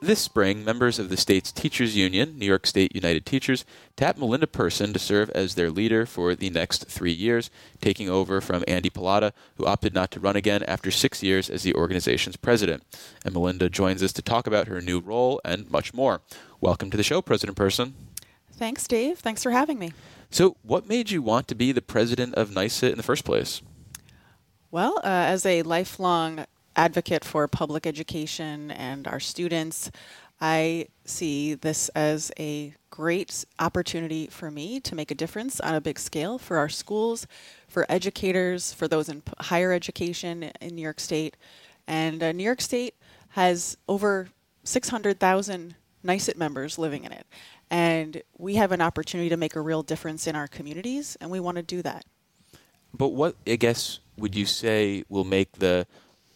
[0.00, 3.64] This spring, members of the state's teachers union, New York State United Teachers,
[3.96, 8.40] tapped Melinda Person to serve as their leader for the next three years, taking over
[8.40, 12.36] from Andy Pallotta, who opted not to run again after six years as the organization's
[12.36, 12.84] president.
[13.24, 16.20] And Melinda joins us to talk about her new role and much more.
[16.60, 17.94] Welcome to the show, President Person.
[18.52, 19.18] Thanks, Dave.
[19.18, 19.92] Thanks for having me.
[20.30, 23.62] So, what made you want to be the president of NYSUT in the first place?
[24.70, 26.44] Well, uh, as a lifelong
[26.78, 29.90] advocate for public education and our students,
[30.40, 35.80] I see this as a great opportunity for me to make a difference on a
[35.80, 37.26] big scale for our schools,
[37.66, 41.36] for educators, for those in higher education in New York State.
[41.88, 42.94] And uh, New York State
[43.30, 44.28] has over
[44.62, 47.26] 600,000 NYSUT members living in it.
[47.70, 51.40] And we have an opportunity to make a real difference in our communities, and we
[51.40, 52.04] want to do that.
[52.94, 55.86] But what, I guess, would you say will make the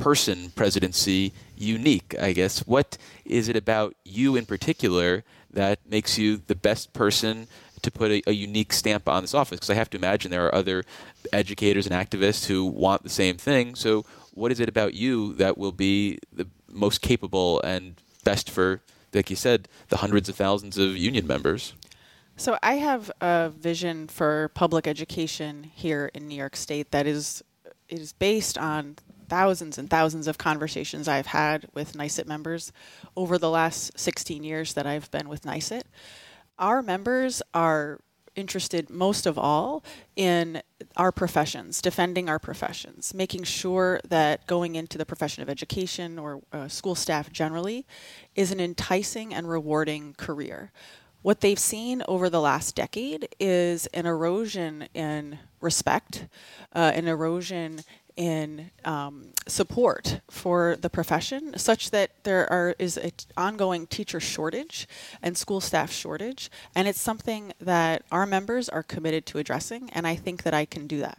[0.00, 2.60] person presidency unique, I guess?
[2.60, 7.46] What is it about you in particular that makes you the best person
[7.82, 9.58] to put a, a unique stamp on this office?
[9.58, 10.84] Because I have to imagine there are other
[11.32, 13.74] educators and activists who want the same thing.
[13.74, 18.80] So, what is it about you that will be the most capable and best for,
[19.12, 21.74] like you said, the hundreds of thousands of union members?
[22.40, 27.44] So I have a vision for public education here in New York State that is
[27.90, 28.96] is based on
[29.30, 32.72] thousands and thousands of conversations I've had with NYSUT members
[33.16, 35.84] over the last 16 years that I've been with NYSUT.
[36.58, 38.00] Our members are
[38.36, 39.84] interested most of all
[40.16, 40.62] in
[40.96, 46.42] our professions, defending our professions, making sure that going into the profession of education or
[46.52, 47.86] uh, school staff generally
[48.34, 50.72] is an enticing and rewarding career.
[51.22, 56.26] What they've seen over the last decade is an erosion in respect,
[56.74, 57.80] uh, an erosion
[58.20, 64.86] in um, support for the profession, such that there are is an ongoing teacher shortage
[65.22, 70.06] and school staff shortage, and it's something that our members are committed to addressing, and
[70.06, 71.18] I think that I can do that.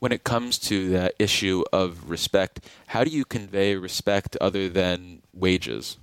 [0.00, 5.22] When it comes to the issue of respect, how do you convey respect other than
[5.32, 5.96] wages?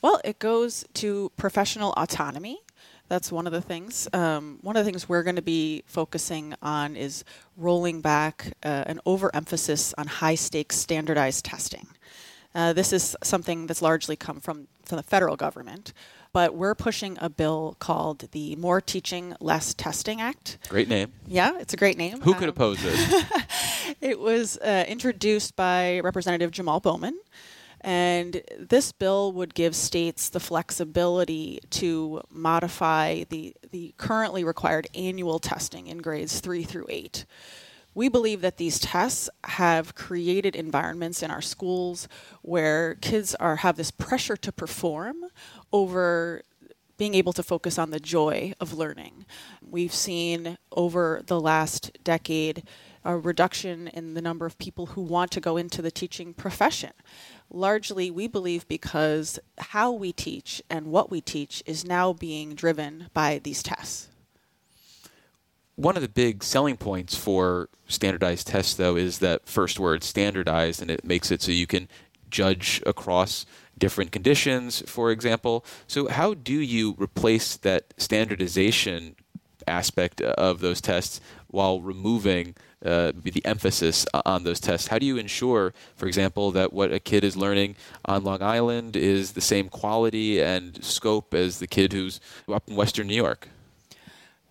[0.00, 2.62] Well, it goes to professional autonomy.
[3.10, 4.06] That's one of the things.
[4.12, 7.24] Um, one of the things we're going to be focusing on is
[7.56, 11.88] rolling back uh, an overemphasis on high stakes standardized testing.
[12.54, 15.92] Uh, this is something that's largely come from, from the federal government,
[16.32, 20.58] but we're pushing a bill called the More Teaching, Less Testing Act.
[20.68, 21.12] Great name.
[21.26, 22.20] Yeah, it's a great name.
[22.20, 23.24] Who could Um, oppose this?
[24.00, 27.18] it was uh, introduced by Representative Jamal Bowman.
[27.82, 35.38] And this bill would give states the flexibility to modify the, the currently required annual
[35.38, 37.24] testing in grades three through eight.
[37.94, 42.06] We believe that these tests have created environments in our schools
[42.42, 45.24] where kids are have this pressure to perform
[45.72, 46.42] over
[46.98, 49.24] being able to focus on the joy of learning.
[49.66, 52.62] We've seen over the last decade
[53.04, 56.92] a reduction in the number of people who want to go into the teaching profession.
[57.50, 63.08] Largely, we believe because how we teach and what we teach is now being driven
[63.12, 64.08] by these tests.
[65.76, 70.82] One of the big selling points for standardized tests, though, is that first word standardized,
[70.82, 71.88] and it makes it so you can
[72.28, 73.46] judge across
[73.78, 75.64] different conditions, for example.
[75.86, 79.16] So, how do you replace that standardization
[79.66, 82.54] aspect of those tests while removing
[82.84, 84.88] uh, the emphasis on those tests?
[84.88, 88.96] How do you ensure, for example, that what a kid is learning on Long Island
[88.96, 92.20] is the same quality and scope as the kid who's
[92.52, 93.48] up in Western New York?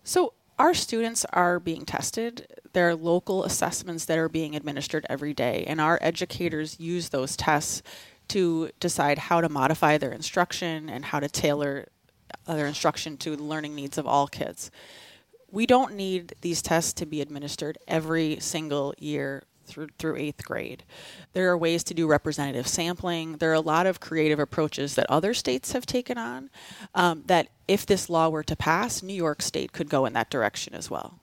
[0.04, 2.46] So, our students are being tested.
[2.74, 7.34] There are local assessments that are being administered every day, and our educators use those
[7.34, 7.82] tests
[8.28, 11.88] to decide how to modify their instruction and how to tailor
[12.46, 14.70] uh, their instruction to the learning needs of all kids.
[15.50, 20.84] We don't need these tests to be administered every single year through through eighth grade.
[21.32, 23.36] There are ways to do representative sampling.
[23.38, 26.50] There are a lot of creative approaches that other states have taken on.
[26.94, 30.30] Um, that if this law were to pass, New York State could go in that
[30.30, 31.20] direction as well.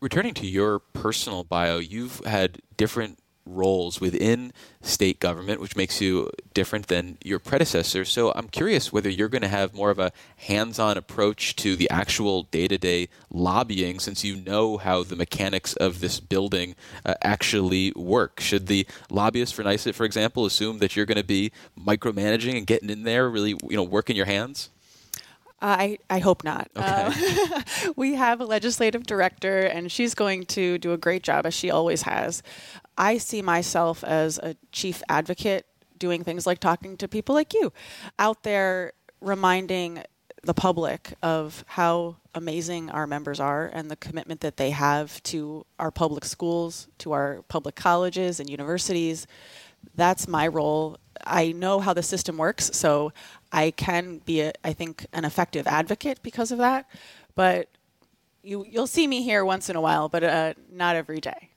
[0.00, 3.18] Returning to your personal bio, you've had different
[3.54, 8.04] roles within state government, which makes you different than your predecessor.
[8.04, 11.76] So I'm curious whether you're going to have more of a hands on approach to
[11.76, 16.74] the actual day to day lobbying since you know how the mechanics of this building
[17.04, 18.40] uh, actually work.
[18.40, 22.66] Should the lobbyists for NYSUT, for example, assume that you're going to be micromanaging and
[22.66, 24.70] getting in there, really you know, working your hands?
[25.60, 26.70] I, I hope not.
[26.76, 26.86] Okay.
[26.86, 27.62] Uh,
[27.96, 31.70] we have a legislative director, and she's going to do a great job, as she
[31.70, 32.42] always has.
[32.98, 35.66] I see myself as a chief advocate
[35.98, 37.72] doing things like talking to people like you
[38.18, 40.02] out there, reminding
[40.42, 45.64] the public of how amazing our members are and the commitment that they have to
[45.78, 49.26] our public schools, to our public colleges and universities.
[49.94, 50.98] That's my role.
[51.24, 53.12] I know how the system works, so
[53.52, 56.86] I can be, a, I think, an effective advocate because of that.
[57.34, 57.68] But
[58.42, 61.50] you, you'll see me here once in a while, but uh, not every day.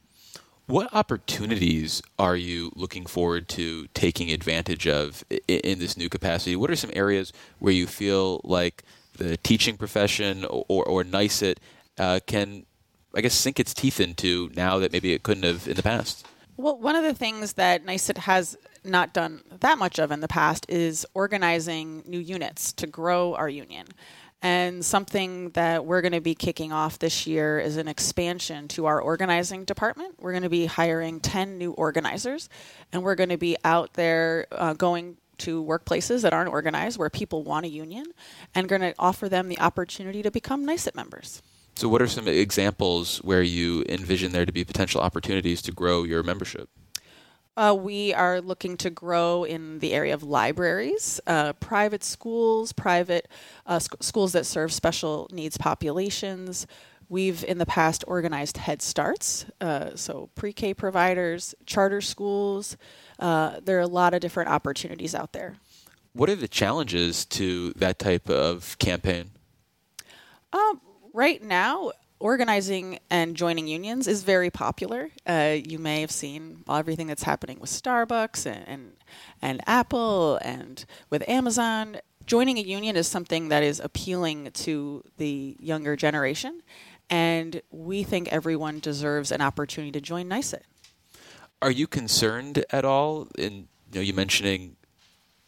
[0.72, 6.56] What opportunities are you looking forward to taking advantage of in this new capacity?
[6.56, 8.86] What are some areas where you feel like
[9.18, 11.58] the teaching profession or, or NYSUT
[11.98, 12.66] uh, can,
[13.14, 16.26] I guess, sink its teeth into now that maybe it couldn't have in the past?
[16.56, 20.28] Well, one of the things that NYSUT has not done that much of in the
[20.30, 23.88] past is organizing new units to grow our union.
[24.42, 28.88] And something that we're going to be kicking off this year is an expansion to
[28.88, 30.16] our organizing department.
[30.20, 32.50] We're going to be hiring 10 new organizers,
[32.92, 37.10] and we're going to be out there uh, going to workplaces that aren't organized where
[37.10, 38.06] people want a union
[38.56, 41.42] and going to offer them the opportunity to become NYSUT members.
[41.76, 46.04] So, what are some examples where you envision there to be potential opportunities to grow
[46.04, 46.70] your membership?
[47.58, 53.28] Uh, we are looking to grow in the area of libraries, uh, private schools, private
[53.66, 56.66] uh, sc- schools that serve special needs populations.
[57.10, 62.78] We've in the past organized Head Starts, uh, so pre K providers, charter schools.
[63.20, 65.58] Uh, there are a lot of different opportunities out there.
[66.14, 69.32] What are the challenges to that type of campaign?
[70.54, 70.80] Um,
[71.14, 75.10] right now, organizing and joining unions is very popular.
[75.28, 78.94] Uh, you may have seen everything that's happening with Starbucks and, and
[79.42, 81.98] and Apple and with Amazon.
[82.26, 86.62] Joining a union is something that is appealing to the younger generation,
[87.10, 90.62] and we think everyone deserves an opportunity to join NYSUT.
[91.62, 94.78] Are you concerned at all in you know you mentioning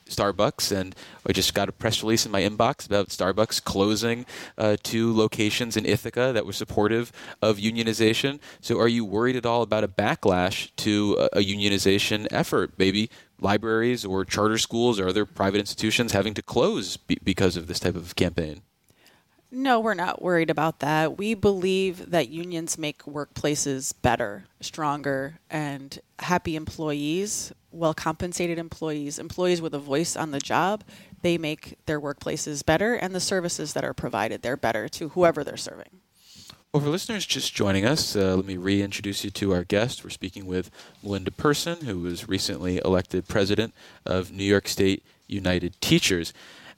[0.06, 0.96] Starbucks and
[1.28, 4.26] I just got a press release in my inbox about Starbucks closing
[4.58, 7.12] uh, two locations in Ithaca that were supportive
[7.42, 8.40] of unionization.
[8.62, 12.74] So are you worried at all about a backlash to a, a unionization effort?
[12.78, 13.10] Maybe
[13.40, 17.80] libraries or charter schools or other private institutions having to close be- because of this
[17.80, 18.62] type of campaign?
[19.56, 21.16] No, we're not worried about that.
[21.20, 29.62] We believe that unions make workplaces better, stronger, and happy employees, well compensated employees, employees
[29.62, 30.83] with a voice on the job.
[31.22, 35.44] They make their workplaces better, and the services that are provided, they're better to whoever
[35.44, 36.02] they're serving.
[36.74, 40.04] Well, for listeners just joining us, uh, let me reintroduce you to our guest.
[40.04, 40.72] We're speaking with
[41.04, 46.33] Melinda Person, who was recently elected president of New York State United Teachers.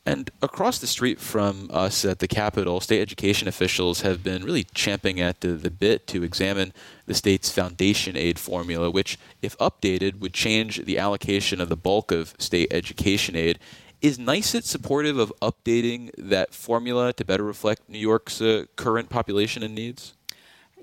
[0.05, 4.65] And across the street from us at the Capitol, state education officials have been really
[4.75, 6.73] champing at the, the bit to examine
[7.07, 12.11] the state's foundation aid formula, which, if updated, would change the allocation of the bulk
[12.11, 13.57] of state education aid.
[13.99, 19.63] Is NYSUT supportive of updating that formula to better reflect New York's uh, current population
[19.63, 20.13] and needs?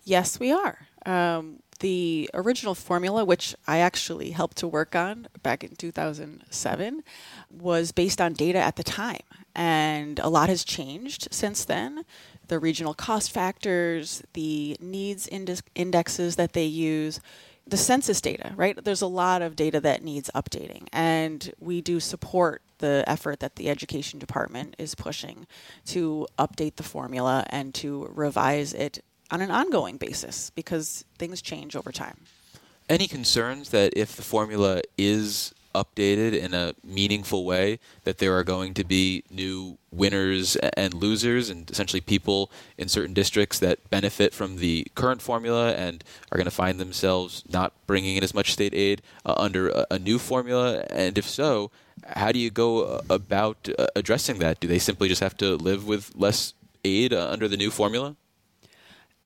[0.02, 0.88] Yes, we are.
[1.06, 7.02] Um, the original formula, which I actually helped to work on back in 2007,
[7.50, 9.22] was based on data at the time.
[9.54, 12.04] And a lot has changed since then.
[12.46, 17.20] The regional cost factors, the needs index- indexes that they use,
[17.66, 18.82] the census data, right?
[18.82, 20.86] There's a lot of data that needs updating.
[20.92, 25.46] And we do support the effort that the education department is pushing
[25.86, 31.74] to update the formula and to revise it on an ongoing basis because things change
[31.74, 32.18] over time.
[32.88, 38.44] Any concerns that if the formula is updated in a meaningful way, that there are
[38.44, 44.34] going to be new winners and losers, and essentially people in certain districts that benefit
[44.34, 48.52] from the current formula and are going to find themselves not bringing in as much
[48.52, 50.84] state aid uh, under a, a new formula?
[50.90, 51.70] And if so,
[52.04, 54.60] how do you go uh, about uh, addressing that?
[54.60, 56.52] Do they simply just have to live with less
[56.84, 58.16] aid uh, under the new formula?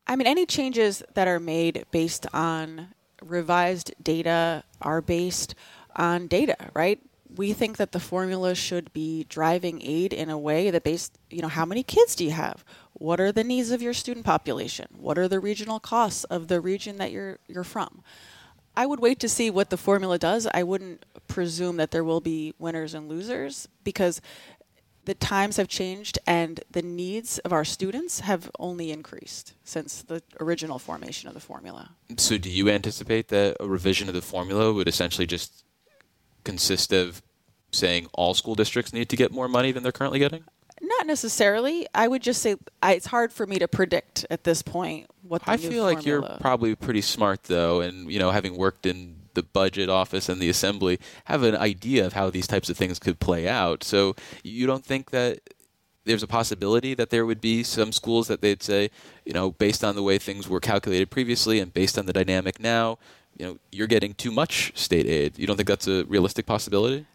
[0.07, 5.53] I mean, any changes that are made based on revised data are based
[5.95, 6.99] on data, right?
[7.35, 11.41] We think that the formula should be driving aid in a way that based, you
[11.41, 12.63] know, how many kids do you have?
[12.93, 14.87] What are the needs of your student population?
[14.97, 18.01] What are the regional costs of the region that you're you're from?
[18.77, 20.47] I would wait to see what the formula does.
[20.53, 24.21] I wouldn't presume that there will be winners and losers because
[25.07, 30.21] the times have changed and the needs of our students have only increased since the
[30.41, 31.91] original formation of the formula.
[32.17, 35.63] So, do you anticipate that a revision of the formula would essentially just
[36.43, 37.21] consist of
[37.71, 40.43] saying all school districts need to get more money than they're currently getting?
[40.81, 41.87] Not necessarily.
[41.95, 45.45] I would just say I, it's hard for me to predict at this point what
[45.45, 49.15] the I feel like you're probably pretty smart, though, and you know, having worked in
[49.37, 52.99] the budget office and the assembly, have an idea of how these types of things
[52.99, 53.83] could play out.
[53.83, 55.39] So, you don't think that
[56.03, 58.89] there's a possibility that there would be some schools that they'd say,
[59.25, 62.59] you know, based on the way things were calculated previously and based on the dynamic
[62.59, 62.97] now,
[63.37, 65.37] you know, you're getting too much state aid.
[65.37, 67.05] You don't think that's a realistic possibility?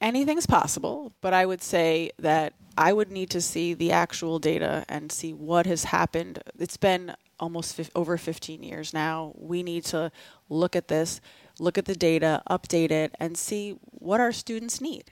[0.00, 4.84] anything's possible, but I would say that I would need to see the actual data
[4.88, 6.40] and see what has happened.
[6.58, 9.32] It's been almost over 15 years now.
[9.36, 10.12] We need to
[10.48, 11.20] look at this,
[11.58, 15.10] look at the data, update it, and see what our students need.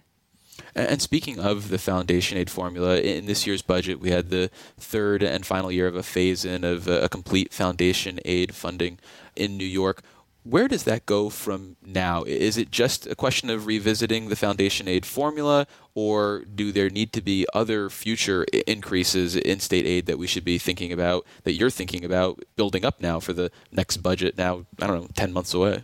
[0.74, 5.22] And speaking of the foundation aid formula, in this year's budget, we had the third
[5.22, 8.98] and final year of a phase in of a complete foundation aid funding
[9.34, 10.02] in New York.
[10.44, 12.22] Where does that go from now?
[12.22, 17.12] Is it just a question of revisiting the foundation aid formula, or do there need
[17.14, 21.54] to be other future increases in state aid that we should be thinking about, that
[21.54, 25.32] you're thinking about building up now for the next budget now, I don't know, 10
[25.32, 25.82] months away?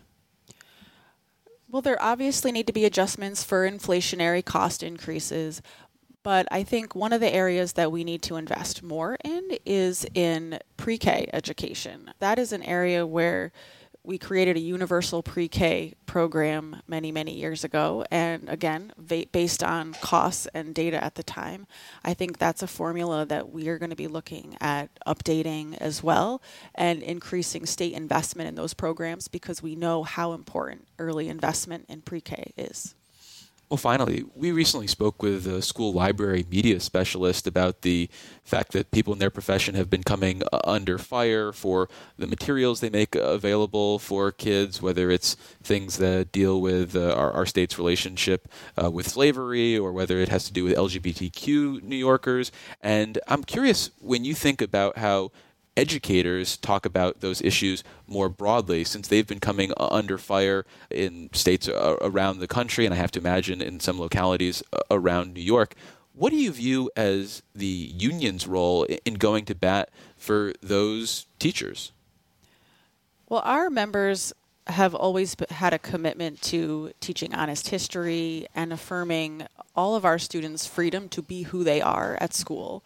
[1.73, 5.63] Well, there obviously need to be adjustments for inflationary cost increases,
[6.23, 10.05] but I think one of the areas that we need to invest more in is
[10.13, 12.11] in pre K education.
[12.19, 13.53] That is an area where
[14.05, 18.05] we created a universal pre K program many, many years ago.
[18.11, 21.67] And again, va- based on costs and data at the time,
[22.05, 26.03] I think that's a formula that we are going to be looking at updating as
[26.03, 26.43] well
[26.75, 32.03] and increasing state investment in those programs because we know how important early investment in
[32.03, 32.95] pre K is.
[33.73, 38.11] Well, finally, we recently spoke with a school library media specialist about the
[38.45, 41.89] fact that people in their profession have been coming uh, under fire for
[42.19, 47.33] the materials they make available for kids, whether it's things that deal with uh, our,
[47.33, 51.97] our state's relationship uh, with slavery or whether it has to do with LGBTQ New
[51.97, 52.53] Yorkers.
[52.83, 55.33] And I'm curious when you think about how
[55.77, 61.31] educators talk about those issues more broadly since they've been coming uh, under fire in
[61.33, 65.41] states around the country and I have to imagine in some localities uh, around New
[65.43, 65.75] York.
[66.15, 71.93] What do you view as the union's role in going to bat for those teachers?
[73.29, 74.35] Well, our members
[74.67, 80.67] have always had a commitment to teaching honest history and affirming all of our students'
[80.67, 82.85] freedom to be who they are at school.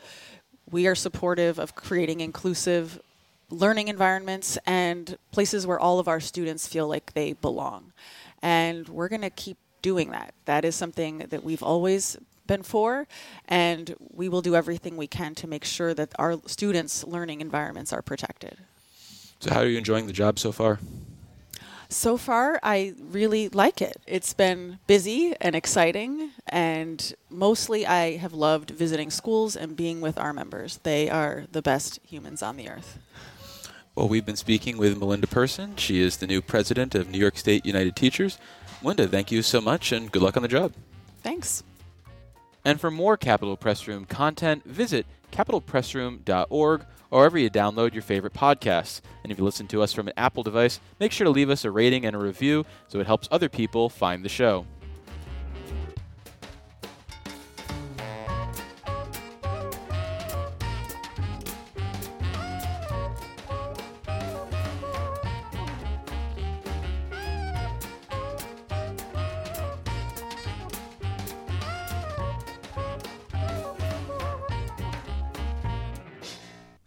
[0.70, 3.00] We are supportive of creating inclusive
[3.50, 7.92] learning environments and places where all of our students feel like they belong.
[8.42, 10.35] And we're going to keep doing that.
[10.46, 13.06] That is something that we've always been for,
[13.49, 17.92] and we will do everything we can to make sure that our students' learning environments
[17.92, 18.58] are protected.
[19.40, 20.78] So, how are you enjoying the job so far?
[21.88, 24.00] So far, I really like it.
[24.07, 30.19] It's been busy and exciting, and mostly I have loved visiting schools and being with
[30.19, 30.78] our members.
[30.83, 32.99] They are the best humans on the earth.
[33.95, 35.76] Well, we've been speaking with Melinda Person.
[35.76, 38.38] She is the new president of New York State United Teachers.
[38.83, 40.73] Melinda, thank you so much and good luck on the job.
[41.23, 41.62] Thanks.
[42.64, 46.85] And for more Capitol Press Room content, visit capitolpressroom.org
[47.16, 49.00] or wherever you download your favorite podcasts.
[49.23, 51.64] And if you listen to us from an Apple device, make sure to leave us
[51.64, 54.66] a rating and a review so it helps other people find the show.